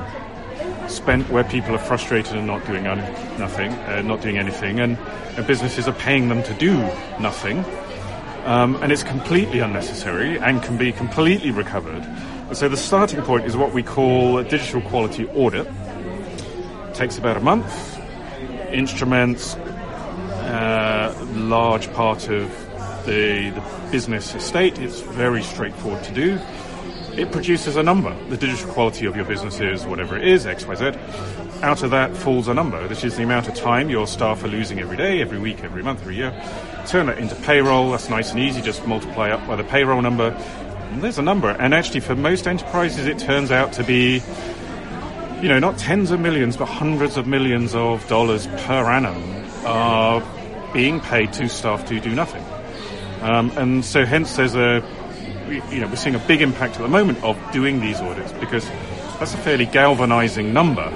[0.89, 2.99] spent where people are frustrated and not doing un-
[3.39, 4.99] nothing, uh, not doing anything, and,
[5.37, 6.75] and, businesses are paying them to do
[7.21, 7.65] nothing.
[8.45, 12.03] Um, and it's completely unnecessary and can be completely recovered.
[12.55, 15.67] So the starting point is what we call a digital quality audit.
[15.67, 17.99] It takes about a month.
[18.71, 22.51] Instruments uh, large part of
[23.07, 24.79] the, the business estate.
[24.79, 26.39] It's very straightforward to do
[27.17, 28.17] it produces a number.
[28.29, 31.63] The digital quality of your business is whatever it is, XYZ.
[31.63, 32.89] Out of that falls a number.
[32.89, 35.83] This is the amount of time your staff are losing every day, every week, every
[35.83, 36.33] month, every year.
[36.87, 37.91] Turn that into payroll.
[37.91, 38.63] That's nice and easy.
[38.63, 40.31] Just multiply up by the payroll number.
[41.01, 41.51] There's a number.
[41.51, 44.23] And actually, for most enterprises, it turns out to be,
[45.41, 50.23] you know, not tens of millions, but hundreds of millions of dollars per annum are
[50.73, 52.45] being paid to staff to do nothing.
[53.23, 54.83] Um, and so hence there's a
[55.71, 58.67] you know, we're seeing a big impact at the moment of doing these audits because
[59.19, 60.91] that's a fairly galvanizing number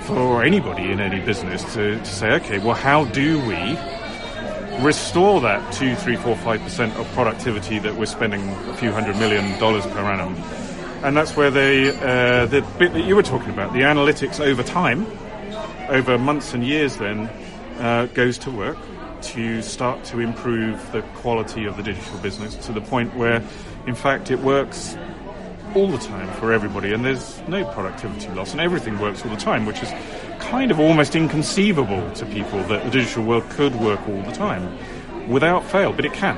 [0.00, 3.78] for anybody in any business to, to say, okay, well, how do we
[4.80, 9.16] restore that two, three, four, five percent of productivity that we're spending a few hundred
[9.16, 10.34] million dollars per annum?
[11.04, 15.06] And that's where uh, the bit that you were talking about, the analytics over time,
[15.88, 17.28] over months and years, then
[17.78, 18.78] uh, goes to work
[19.22, 23.42] to start to improve the quality of the digital business to the point where,
[23.86, 24.96] in fact, it works
[25.74, 29.40] all the time for everybody and there's no productivity loss and everything works all the
[29.40, 29.90] time, which is
[30.42, 34.76] kind of almost inconceivable to people that the digital world could work all the time
[35.28, 36.36] without fail, but it can.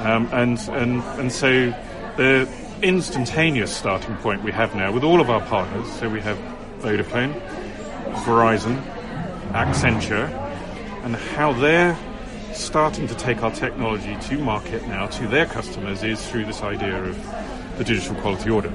[0.00, 1.70] Um, and, and, and so
[2.16, 2.48] the
[2.82, 6.36] instantaneous starting point we have now with all of our partners, so we have
[6.80, 7.32] Vodafone,
[8.24, 8.82] Verizon,
[9.52, 10.30] Accenture,
[11.04, 11.96] and how they're
[12.52, 17.02] starting to take our technology to market now to their customers is through this idea
[17.04, 18.72] of the digital quality audit.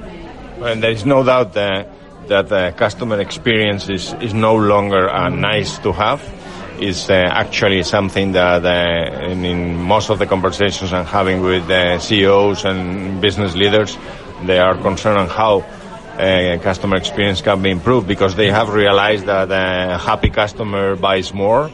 [0.60, 1.88] And there is no doubt that,
[2.30, 6.22] that the customer experience is, is no longer a nice to have.
[6.78, 11.68] It's uh, actually something that uh, in, in, most of the conversations I'm having with
[11.68, 13.98] uh, CEOs and business leaders,
[14.44, 19.26] they are concerned on how uh, customer experience can be improved because they have realized
[19.26, 21.68] that a happy customer buys more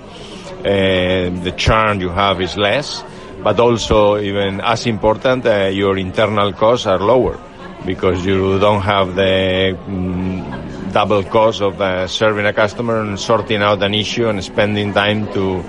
[0.63, 3.05] the churn you have is less,
[3.43, 7.39] but also even as important, uh, your internal costs are lower
[7.87, 13.63] because you don't have the mm, double cost of uh, serving a customer and sorting
[13.63, 15.63] out an issue and spending time to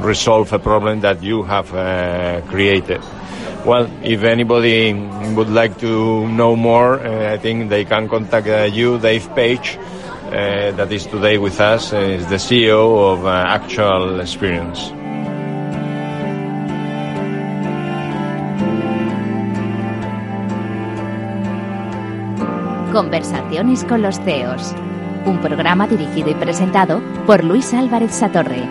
[0.00, 3.00] resolve a problem that you have uh, created.
[3.64, 4.94] Well, if anybody
[5.34, 9.78] would like to know more, uh, I think they can contact uh, you, Dave Page,
[10.26, 14.99] uh, that is today with us is the CEO of uh, Actual Experience.
[22.92, 24.74] Conversaciones con los CEOs,
[25.24, 28.64] un programa dirigido y presentado por Luis Álvarez Satorre.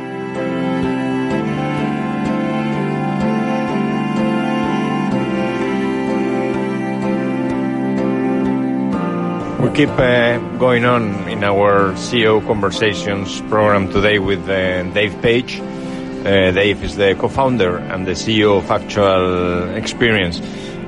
[9.62, 15.62] We keep uh, going on in our CEO Conversations program today with uh, Dave Page.
[15.62, 20.42] Uh, Dave is the co-founder and the CEO of Actual Experience.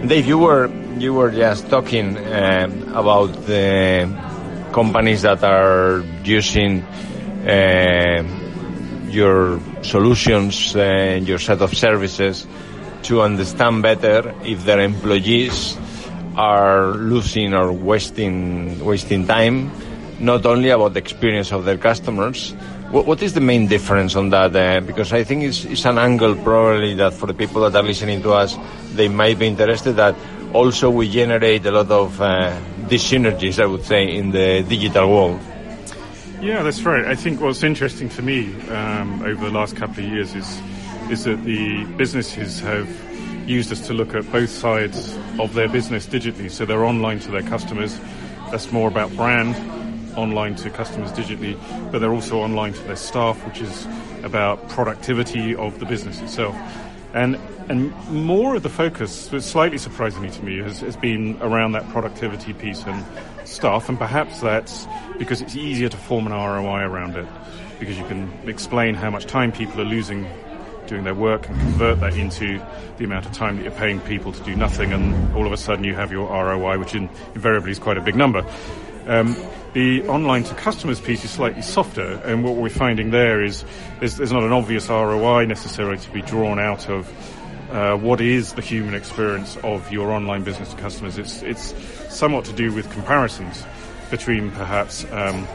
[0.05, 4.09] Dave, you were you were just talking uh, about the
[4.71, 6.81] companies that are using
[7.47, 8.23] uh,
[9.09, 12.47] your solutions and your set of services
[13.03, 15.77] to understand better if their employees
[16.37, 19.69] are losing or wasting wasting time
[20.21, 22.51] not only about the experience of their customers.
[22.91, 24.55] What, what is the main difference on that?
[24.55, 27.83] Uh, because I think it's, it's, an angle probably that for the people that are
[27.83, 28.55] listening to us,
[28.93, 30.15] they might be interested that
[30.53, 32.55] also we generate a lot of uh,
[32.97, 35.39] synergies, I would say, in the digital world.
[36.41, 37.05] Yeah, that's right.
[37.05, 40.61] I think what's interesting for me um, over the last couple of years is
[41.09, 42.87] is that the businesses have
[43.47, 46.49] used us to look at both sides of their business digitally.
[46.49, 47.99] So they're online to their customers.
[48.49, 49.55] That's more about brand,
[50.17, 51.59] online to customers digitally,
[51.91, 53.87] but they're also online to their staff, which is
[54.23, 56.55] about productivity of the business itself.
[57.13, 57.37] And
[57.69, 62.53] and more of the focus, slightly surprisingly to me, has, has been around that productivity
[62.53, 63.05] piece and
[63.47, 67.27] staff, and perhaps that's because it's easier to form an ROI around it,
[67.79, 70.27] because you can explain how much time people are losing
[70.87, 72.61] doing their work and convert that into
[72.97, 75.57] the amount of time that you're paying people to do nothing, and all of a
[75.57, 78.45] sudden you have your ROI, which in, invariably is quite a big number.
[79.07, 79.35] Um,
[79.73, 83.63] the online to customers piece is slightly softer, and what we're finding there is
[83.99, 87.09] there's, there's not an obvious ROI necessarily to be drawn out of
[87.71, 91.17] uh, what is the human experience of your online business to customers.
[91.17, 91.73] It's it's
[92.13, 93.63] somewhat to do with comparisons
[94.09, 95.47] between perhaps um,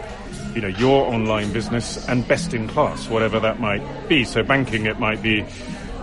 [0.55, 4.25] you know your online business and best in class, whatever that might be.
[4.25, 5.45] So banking, it might be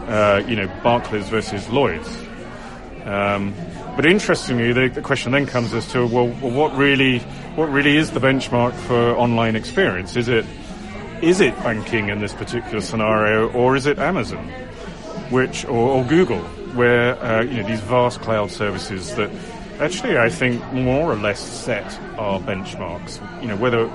[0.07, 2.15] uh, you know Barclays versus Lloyd's.
[3.05, 3.53] Um,
[3.95, 7.21] but interestingly, the, the, question then comes as to well, well, what really
[7.55, 10.15] what really is the benchmark for online experience?
[10.15, 10.45] Is it
[11.21, 14.51] is it banking in this particular scenario, or is it Amazon?
[15.33, 16.39] which or, or Google,
[16.75, 19.31] where uh, you know these vast cloud services that
[19.79, 23.19] actually I think more or less set our benchmarks.
[23.41, 23.87] You know whether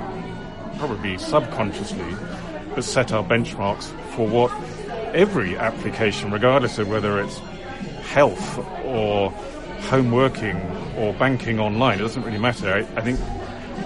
[0.79, 2.14] probably subconsciously,
[2.75, 4.53] but set our benchmarks for what
[5.14, 7.38] every application, regardless of whether it's
[8.03, 9.31] health or
[9.90, 10.57] home working
[10.97, 12.73] or banking online, it doesn't really matter.
[12.73, 13.21] I, I think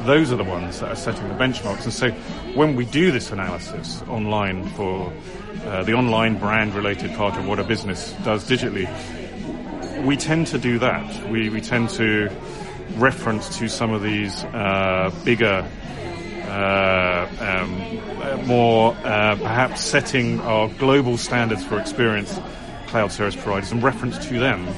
[0.04, 1.84] those are the ones that are setting the benchmarks.
[1.84, 2.10] And so
[2.54, 5.12] when we do this analysis online for
[5.64, 8.88] uh, the online brand related part of what a business does digitally,
[10.04, 11.30] we tend to do that.
[11.30, 12.30] We, we tend to
[12.96, 15.68] reference to some of these uh, bigger,
[16.48, 22.38] uh, um, more uh, perhaps setting our global standards for experience
[22.88, 24.68] cloud service providers and reference to them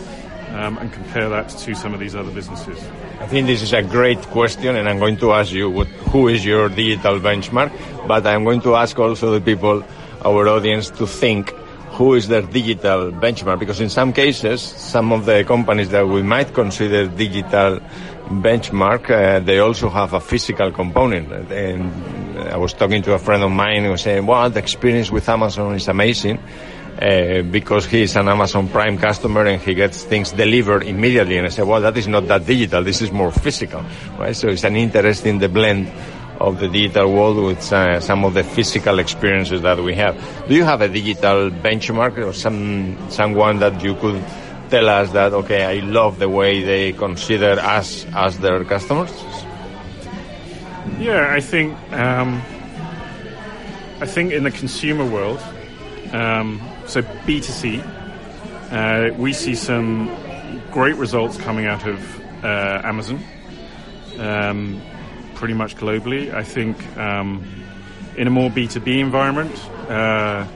[0.50, 2.78] um, and compare that to some of these other businesses.
[3.24, 6.28] I think this is a great question, and I'm going to ask you what, who
[6.28, 7.72] is your digital benchmark,
[8.06, 9.82] but I'm going to ask also the people
[10.22, 11.48] our audience to think
[11.92, 16.22] who is their digital benchmark because in some cases some of the companies that we
[16.22, 17.80] might consider digital
[18.44, 21.50] benchmark uh, they also have a physical component.
[21.50, 25.10] And I was talking to a friend of mine who was saying well the experience
[25.10, 26.38] with Amazon is amazing
[27.00, 31.50] uh, because he's an Amazon Prime customer and he gets things delivered immediately and I
[31.50, 33.84] said well that is not that digital this is more physical
[34.18, 35.90] right so it's an interesting the blend
[36.40, 40.16] of the digital world with uh, some of the physical experiences that we have.
[40.48, 44.22] Do you have a digital benchmark or some someone that you could
[44.70, 49.12] tell us that okay, I love the way they consider us as their customers?
[50.98, 52.42] Yeah, I think um,
[54.00, 55.40] I think in the consumer world,
[56.12, 57.82] um, so B two C,
[58.70, 60.14] uh, we see some
[60.70, 63.22] great results coming out of uh, Amazon.
[64.18, 64.80] Um,
[65.34, 66.32] pretty much globally.
[66.32, 67.44] I think um,
[68.16, 69.54] in a more B2B environment,
[69.90, 70.46] uh,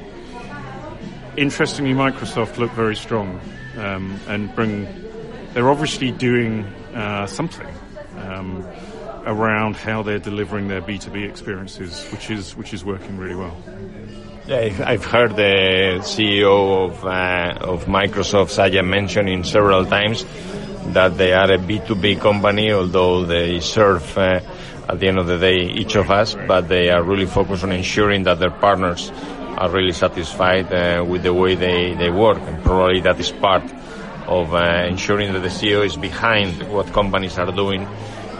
[1.37, 3.41] interestingly, Microsoft look very strong
[3.77, 4.87] um, and bring.
[5.53, 6.65] They're obviously doing
[6.95, 7.69] uh, something
[8.19, 8.67] um,
[9.27, 13.57] around how they're delivering their B2B experiences, which is which is working really well.
[14.51, 20.25] I've heard the CEO of uh, of Microsoft, Satya, mentioning several times
[20.95, 24.41] that they are a B2B company, although they serve uh,
[24.89, 27.73] at the end of the day each of us, but they are really focused on
[27.73, 29.13] ensuring that their partners
[29.59, 32.39] are really satisfied uh, with the way they, they work.
[32.39, 33.65] And probably that is part
[34.27, 37.87] of uh, ensuring that the CEO is behind what companies are doing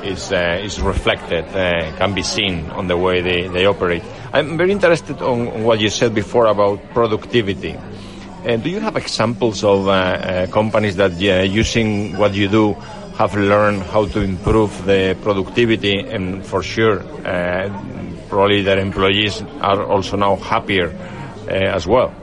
[0.03, 4.03] is, uh, is reflected, uh, can be seen on the way they, they operate.
[4.33, 7.77] I'm very interested on what you said before about productivity.
[7.77, 12.75] Uh, do you have examples of uh, companies that using what you do
[13.19, 17.69] have learned how to improve the productivity and for sure uh,
[18.29, 20.95] probably their employees are also now happier
[21.49, 22.15] uh, as well.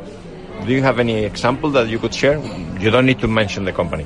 [0.66, 2.40] Do you have any example that you could share?
[2.80, 4.06] You don't need to mention the company.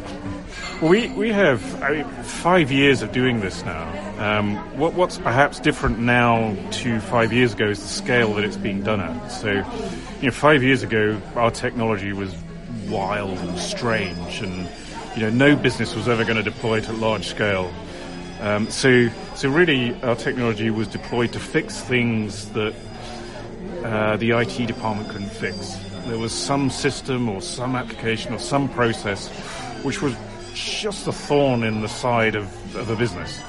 [0.81, 4.39] We, we have I mean, five years of doing this now.
[4.39, 8.55] Um, what, what's perhaps different now to five years ago is the scale that it's
[8.55, 9.27] being done at.
[9.27, 9.51] So,
[10.21, 12.33] you know, five years ago, our technology was
[12.87, 14.69] wild and strange and
[15.15, 17.73] you know, no business was ever going to deploy it at large scale.
[18.39, 22.73] Um, so, so really, our technology was deployed to fix things that
[23.83, 25.75] uh, the IT department couldn't fix.
[26.05, 29.27] There was some system or some application or some process
[29.83, 30.15] which was
[30.59, 33.41] just a thorn in the side of, of a business.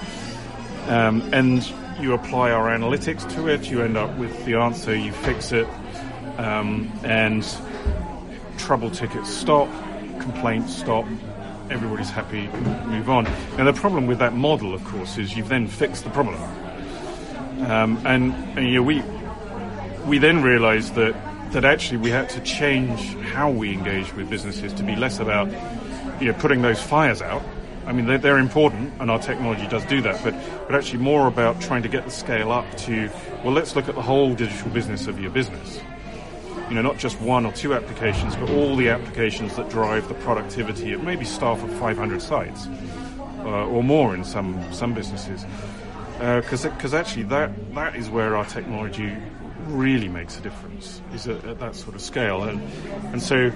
[0.87, 1.67] Um, and
[2.01, 5.69] you apply our analytics to it, you end up with the answer, you fix it,
[6.39, 7.47] um, and
[8.59, 9.69] trouble tickets stop,
[10.21, 11.05] complaints stop,
[11.71, 12.47] everybody's happy,
[12.89, 13.25] move on.
[13.57, 16.41] Now the problem with that model, of course, is you've then fixed the problem.
[17.63, 19.03] Um, and, and you know, we
[20.07, 21.15] we then realised that
[21.53, 25.49] that actually we had to change how we engage with businesses to be less about
[26.21, 27.43] you know putting those fires out.
[27.87, 30.35] I mean, they're, they're important, and our technology does do that, but
[30.67, 33.11] but actually more about trying to get the scale up to
[33.43, 35.81] well, let's look at the whole digital business of your business
[36.71, 40.15] you know, not just one or two applications, but all the applications that drive the
[40.15, 42.69] productivity of maybe staff of 500 sites
[43.41, 45.45] uh, or more in some some businesses.
[46.19, 49.17] Because uh, because actually that that is where our technology
[49.67, 52.63] really makes a difference is at, at that sort of scale, and
[53.13, 53.51] and so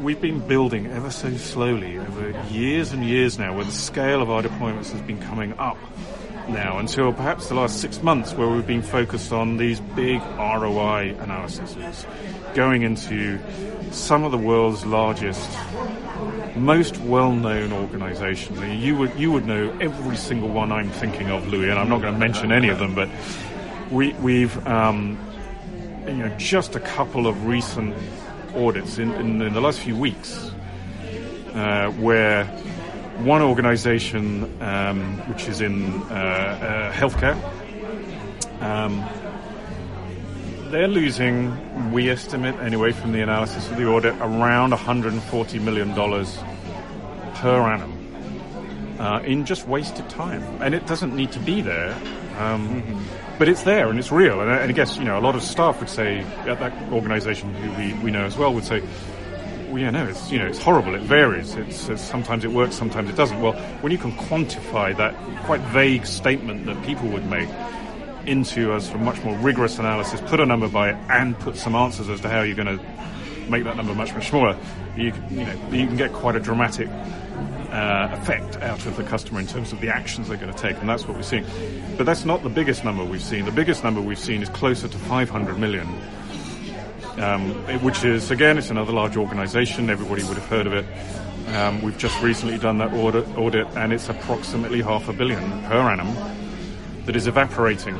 [0.00, 4.30] we've been building ever so slowly over years and years now, where the scale of
[4.30, 5.78] our deployments has been coming up
[6.48, 11.16] now until perhaps the last six months where we've been focused on these big ROI
[11.20, 12.06] analyses,
[12.54, 13.38] going into
[13.90, 15.48] some of the world's largest,
[16.54, 18.60] most well-known organizations.
[18.82, 22.00] You would, you would know every single one I'm thinking of, Louis, and I'm not
[22.00, 23.08] going to mention any of them, but
[23.90, 25.18] we, we've, um,
[26.06, 27.94] you know, just a couple of recent
[28.56, 30.50] audits in, in, in the last few weeks
[31.54, 32.44] uh, where
[33.18, 37.36] one organization um, which is in uh, uh, healthcare.
[38.60, 39.04] Um,
[40.70, 45.94] they're losing, we estimate anyway from the analysis of the audit, around $140 million
[47.34, 50.42] per annum uh, in just wasted time.
[50.60, 51.94] And it doesn't need to be there.
[52.38, 53.25] Um, mm-hmm.
[53.38, 54.40] But it's there and it's real.
[54.40, 56.92] And, uh, and I guess, you know, a lot of staff would say, at that
[56.92, 58.82] organization who we, we know as well, would say,
[59.68, 60.94] well, yeah, no, it's you know it's horrible.
[60.94, 61.54] It varies.
[61.54, 63.40] It's, it's, sometimes it works, sometimes it doesn't.
[63.40, 65.14] Well, when you can quantify that
[65.44, 67.48] quite vague statement that people would make
[68.26, 71.74] into a of much more rigorous analysis, put a number by it, and put some
[71.74, 72.84] answers as to how you're going to
[73.50, 74.56] make that number much much smaller,
[74.96, 76.88] you you know you can get quite a dramatic
[77.76, 80.78] uh, effect out of the customer in terms of the actions they're going to take,
[80.78, 81.44] and that's what we're seeing.
[81.96, 83.44] But that's not the biggest number we've seen.
[83.44, 85.86] The biggest number we've seen is closer to 500 million
[87.18, 87.50] um,
[87.82, 89.90] which is, again, it's another large organization.
[89.90, 90.86] Everybody would have heard of it.
[91.54, 95.78] Um, we've just recently done that audit, audit, and it's approximately half a billion per
[95.78, 96.14] annum
[97.06, 97.96] that is evaporating.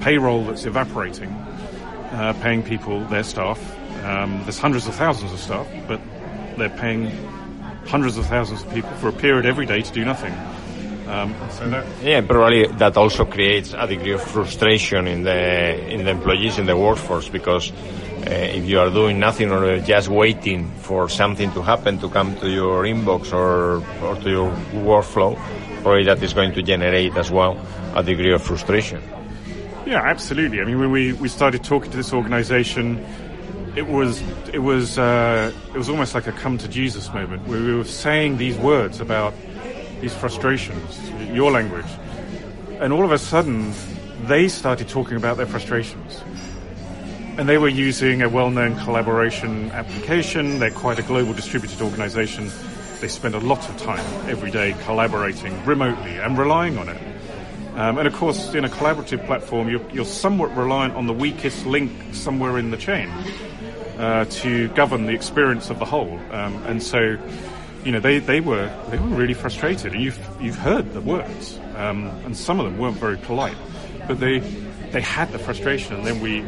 [0.00, 3.60] Payroll that's evaporating, uh, paying people, their staff.
[4.04, 6.00] Um, there's hundreds of thousands of staff, but
[6.56, 7.10] they're paying
[7.86, 10.34] hundreds of thousands of people for a period every day to do nothing.
[11.08, 16.04] Um, so that yeah, probably that also creates a degree of frustration in the in
[16.04, 20.68] the employees in the workforce because uh, if you are doing nothing or just waiting
[20.80, 25.38] for something to happen to come to your inbox or, or to your workflow,
[25.82, 27.56] probably that is going to generate as well
[27.94, 29.00] a degree of frustration.
[29.86, 30.60] Yeah, absolutely.
[30.60, 32.98] I mean, when we, we started talking to this organization,
[33.76, 34.22] it was
[34.54, 37.84] it was uh, it was almost like a come to Jesus moment where we were
[37.84, 39.34] saying these words about
[40.00, 41.86] these frustrations, your language,
[42.80, 43.74] and all of a sudden
[44.22, 46.22] they started talking about their frustrations
[47.38, 50.58] and they were using a well-known collaboration application.
[50.58, 52.50] They're quite a global distributed organization.
[53.02, 57.02] They spend a lot of time every day collaborating remotely and relying on it.
[57.74, 61.66] Um, and of course, in a collaborative platform, you're, you're, somewhat reliant on the weakest
[61.66, 63.12] link somewhere in the chain
[63.98, 66.18] uh, to govern the experience of the whole.
[66.30, 67.18] Um, and so,
[67.84, 69.92] you know, they, they were they were really frustrated.
[69.92, 73.56] And you've you've heard the words, um, and some of them weren't very polite,
[74.06, 74.40] but they
[74.90, 75.96] they had the frustration.
[75.96, 76.44] And then we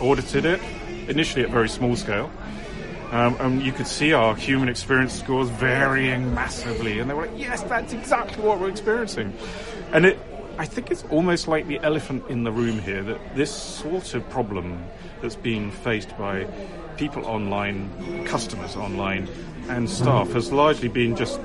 [0.00, 0.60] audited it,
[1.08, 2.30] initially at very small scale.
[3.10, 6.98] Um, and you could see our human experience scores varying massively.
[6.98, 9.32] And they were like, yes, that's exactly what we're experiencing.
[9.92, 10.18] And it,
[10.58, 14.28] I think it's almost like the elephant in the room here that this sort of
[14.28, 14.84] problem
[15.20, 16.46] that's being faced by
[16.96, 19.28] people online, customers online,
[19.68, 21.40] and staff has largely been just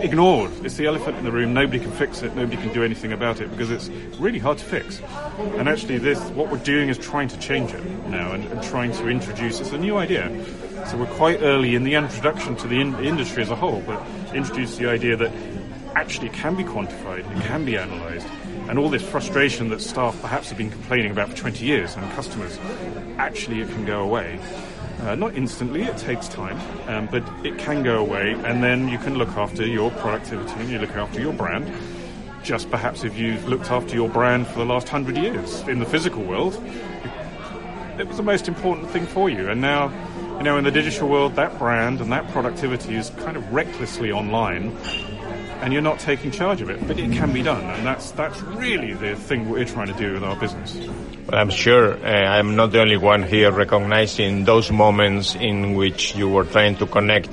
[0.00, 0.50] ignored.
[0.64, 1.52] It's the elephant in the room.
[1.52, 2.34] Nobody can fix it.
[2.34, 5.00] Nobody can do anything about it because it's really hard to fix.
[5.56, 8.92] And actually, this what we're doing is trying to change it now and, and trying
[8.92, 9.60] to introduce.
[9.60, 10.28] It's a new idea.
[10.86, 14.02] So we're quite early in the introduction to the in- industry as a whole, but
[14.34, 15.32] introduce the idea that
[15.94, 18.28] actually it can be quantified, it can be analysed,
[18.68, 22.12] and all this frustration that staff perhaps have been complaining about for 20 years and
[22.12, 22.58] customers,
[23.16, 24.38] actually it can go away.
[25.00, 26.58] Uh, not instantly, it takes time,
[26.88, 30.68] um, but it can go away, and then you can look after your productivity and
[30.68, 31.72] you look after your brand.
[32.42, 35.86] Just perhaps if you've looked after your brand for the last hundred years in the
[35.86, 36.60] physical world,
[37.98, 39.48] it was the most important thing for you.
[39.48, 39.92] And now,
[40.36, 44.12] you know, in the digital world, that brand and that productivity is kind of recklessly
[44.12, 44.76] online,
[45.60, 46.86] and you're not taking charge of it.
[46.86, 50.14] But it can be done, and that's that's really the thing we're trying to do
[50.14, 50.76] with our business.
[50.76, 56.16] Well, I'm sure uh, I'm not the only one here recognizing those moments in which
[56.16, 57.30] you were trying to connect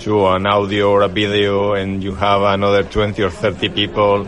[0.00, 4.26] to an audio or a video and you have another 20 or 30 people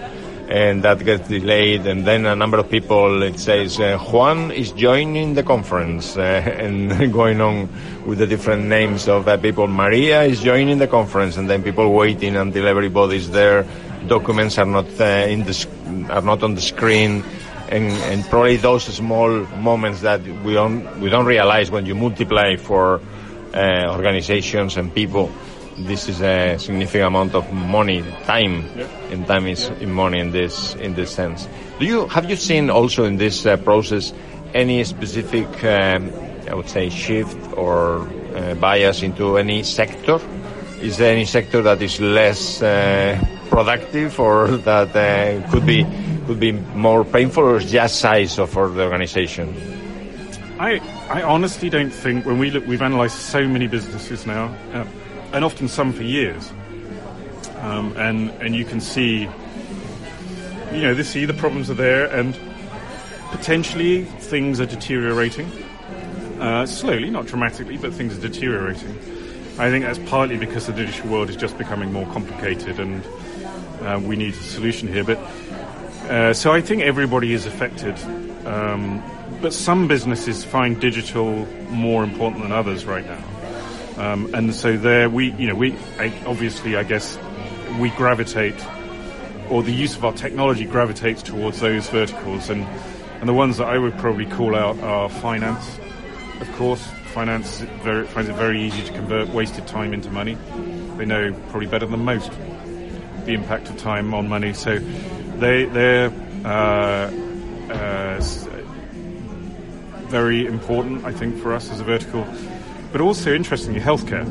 [0.53, 1.86] and that gets delayed.
[1.86, 6.20] And then a number of people it says uh, Juan is joining the conference uh,
[6.20, 7.70] and going on
[8.05, 9.66] with the different names of uh, people.
[9.66, 13.64] Maria is joining the conference and then people waiting until everybody's there.
[14.07, 15.55] Documents are not uh, in the
[16.11, 17.24] are not on the screen.
[17.70, 22.57] And, and probably those small moments that we don't we don't realize when you multiply
[22.57, 23.00] for
[23.55, 25.32] uh, organizations and people
[25.79, 28.87] this is a significant amount of money, time, Yeah.
[29.11, 31.49] and time is in money in this in this sense.
[31.79, 34.12] Do you have you seen also in this uh, process
[34.55, 36.12] any specific, um,
[36.51, 38.07] I would say, shift or
[38.37, 40.20] uh, bias into any sector?
[40.83, 43.16] Is there any sector that is less uh,
[43.49, 45.87] productive or that uh, could be
[46.27, 49.55] could be more painful, or just size of for the organization?
[50.61, 50.79] I,
[51.11, 54.85] I honestly don't think when we look, we've analysed so many businesses now, uh,
[55.33, 56.53] and often some for years,
[57.59, 59.28] um, and and you can see,
[60.72, 62.39] you know, they see the problems are there, and
[63.30, 65.51] potentially things are deteriorating
[66.43, 68.91] uh, slowly, not dramatically, but things are deteriorating.
[69.59, 73.05] I think that's partly because the digital world is just becoming more complicated, and
[73.83, 75.05] uh, we need a solution here.
[75.05, 75.18] But
[76.11, 77.97] uh, so I think everybody is affected.
[78.45, 79.03] Um,
[79.41, 83.32] but some businesses find digital more important than others right now.
[83.97, 85.76] Um, and so there we, you know, we,
[86.26, 87.18] obviously, I guess
[87.78, 88.55] we gravitate,
[89.51, 92.49] or the use of our technology gravitates towards those verticals.
[92.51, 92.62] And,
[93.20, 95.78] and the ones that I would probably call out are finance,
[96.40, 96.82] of course.
[97.12, 100.38] Finance very, finds it very easy to convert wasted time into money.
[100.97, 102.32] They know probably better than most
[103.26, 104.53] the impact of time on money.
[104.55, 106.11] So they they're
[106.45, 107.11] uh,
[107.70, 108.20] uh,
[110.07, 112.26] very important, I think, for us as a vertical.
[112.93, 114.26] But also, interestingly, healthcare.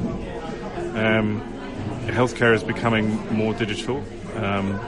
[0.96, 1.42] Um,
[2.06, 4.04] healthcare is becoming more digital.
[4.36, 4.80] Um,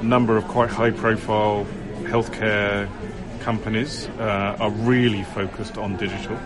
[0.00, 1.64] a number of quite high-profile
[2.02, 2.88] healthcare
[3.40, 6.36] companies uh, are really focused on digital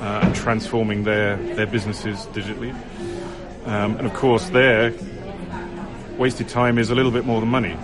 [0.00, 2.74] uh, and transforming their their businesses digitally.
[3.66, 4.92] Um, and of course, there
[6.16, 7.76] wasted time is a little bit more than money.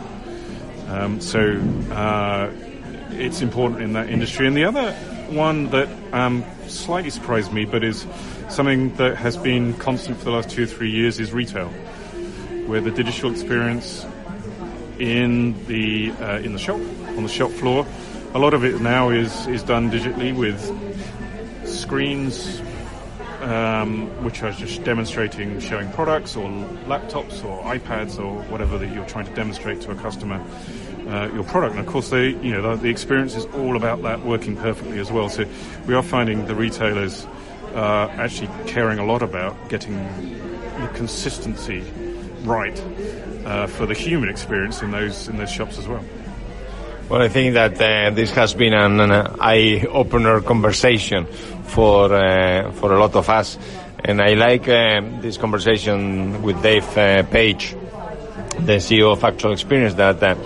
[0.89, 1.61] Um, so
[1.91, 2.51] uh,
[3.11, 4.47] it's important in that industry.
[4.47, 4.97] And the other
[5.35, 8.07] one that um, slightly surprised me, but is
[8.49, 11.69] something that has been constant for the last two or three years, is retail,
[12.67, 14.07] where the digital experience
[14.99, 16.77] in the uh, in the shop
[17.17, 17.87] on the shop floor,
[18.35, 20.61] a lot of it now is is done digitally with
[21.67, 22.61] screens,
[23.41, 26.49] um, which are just demonstrating, showing products or
[26.87, 30.43] laptops or iPads or whatever that you're trying to demonstrate to a customer
[31.09, 31.77] uh, your product.
[31.77, 34.99] And of course, they, you know, the, the experience is all about that working perfectly
[34.99, 35.29] as well.
[35.29, 35.45] So
[35.87, 37.27] we are finding the retailers
[37.75, 41.83] uh, actually caring a lot about getting the consistency
[42.43, 42.79] right
[43.45, 46.05] uh, for the human experience in those in those shops as well.
[47.09, 51.27] Well, I think that uh, this has been an, an eye-opener conversation
[51.65, 53.59] for uh, for a lot of us,
[54.05, 57.77] and I like uh, this conversation with Dave uh, Page,
[58.61, 59.95] the CEO of Actual Experience.
[59.95, 60.37] That uh,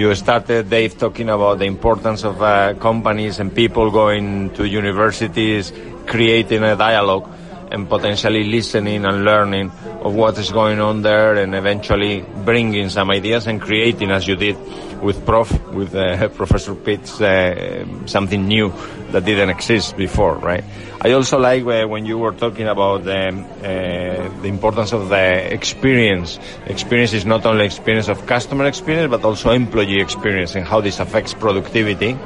[0.00, 5.74] you started, Dave, talking about the importance of uh, companies and people going to universities,
[6.06, 7.28] creating a dialogue,
[7.70, 9.70] and potentially listening and learning
[10.00, 14.36] of what is going on there, and eventually bringing some ideas and creating, as you
[14.36, 14.56] did
[15.02, 18.72] with Prof, with uh, Professor Pitts, uh, something new
[19.10, 20.64] that didn't exist before, right?
[21.00, 25.52] I also like uh, when you were talking about um, uh, the importance of the
[25.52, 26.38] experience.
[26.66, 31.00] Experience is not only experience of customer experience, but also employee experience and how this
[31.00, 32.16] affects productivity.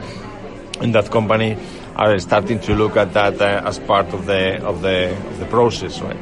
[0.81, 1.57] And that company
[1.95, 5.47] are starting to look at that uh, as part of the of the of the
[5.47, 6.17] process, right?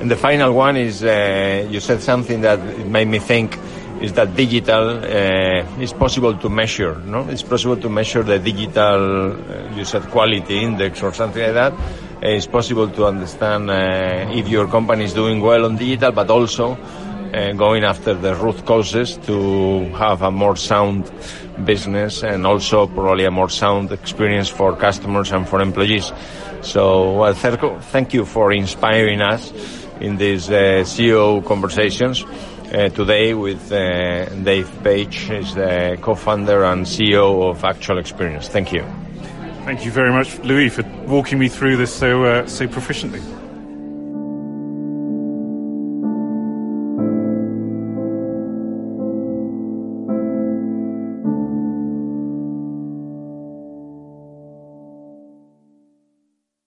[0.00, 3.58] And the final one is you said something that made me think
[4.00, 6.96] is that digital uh, is possible to measure.
[7.06, 9.32] No, it's possible to measure the digital.
[9.32, 11.72] Uh, you said quality index or something like that.
[11.72, 16.30] Uh, it's possible to understand uh, if your company is doing well on digital, but
[16.30, 16.72] also
[17.34, 21.10] uh, going after the root causes to have a more sound
[21.64, 26.12] business and also probably a more sound experience for customers and for employees.
[26.62, 29.52] So, well, thank you for inspiring us
[30.00, 32.24] in these uh, CEO conversations.
[32.74, 38.48] Uh, today with uh, Dave Page, is the co-founder and CEO of Actual Experience.
[38.48, 38.84] Thank you.
[39.64, 43.22] Thank you very much, Louis, for walking me through this so uh, so proficiently.